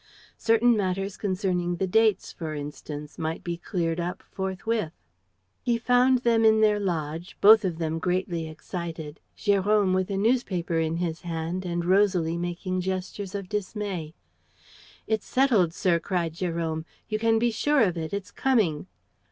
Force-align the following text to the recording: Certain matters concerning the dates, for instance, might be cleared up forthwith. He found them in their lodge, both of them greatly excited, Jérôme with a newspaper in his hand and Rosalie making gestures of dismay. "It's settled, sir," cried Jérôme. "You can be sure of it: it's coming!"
Certain 0.39 0.75
matters 0.75 1.15
concerning 1.15 1.75
the 1.75 1.85
dates, 1.85 2.31
for 2.33 2.55
instance, 2.55 3.19
might 3.19 3.43
be 3.43 3.55
cleared 3.55 3.99
up 3.99 4.23
forthwith. 4.23 4.93
He 5.61 5.77
found 5.77 6.23
them 6.23 6.43
in 6.43 6.59
their 6.61 6.79
lodge, 6.79 7.37
both 7.39 7.63
of 7.63 7.77
them 7.77 7.99
greatly 7.99 8.49
excited, 8.49 9.19
Jérôme 9.37 9.93
with 9.93 10.09
a 10.09 10.17
newspaper 10.17 10.79
in 10.79 10.97
his 10.97 11.21
hand 11.21 11.65
and 11.67 11.85
Rosalie 11.85 12.39
making 12.39 12.81
gestures 12.81 13.35
of 13.35 13.47
dismay. 13.47 14.15
"It's 15.05 15.27
settled, 15.27 15.71
sir," 15.71 15.99
cried 15.99 16.33
Jérôme. 16.33 16.83
"You 17.07 17.19
can 17.19 17.37
be 17.37 17.51
sure 17.51 17.81
of 17.83 17.95
it: 17.95 18.11
it's 18.11 18.31
coming!" 18.31 18.87